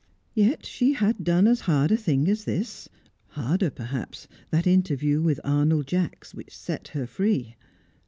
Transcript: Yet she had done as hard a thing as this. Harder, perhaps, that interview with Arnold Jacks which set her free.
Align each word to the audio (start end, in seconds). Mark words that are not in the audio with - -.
Yet 0.33 0.65
she 0.65 0.93
had 0.93 1.23
done 1.23 1.45
as 1.45 1.59
hard 1.69 1.91
a 1.91 1.95
thing 1.95 2.27
as 2.27 2.45
this. 2.45 2.89
Harder, 3.27 3.69
perhaps, 3.69 4.27
that 4.49 4.65
interview 4.65 5.21
with 5.21 5.39
Arnold 5.43 5.85
Jacks 5.85 6.33
which 6.33 6.57
set 6.57 6.87
her 6.87 7.05
free. 7.05 7.55